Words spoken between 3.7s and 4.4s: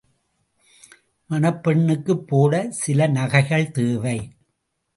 தேவை.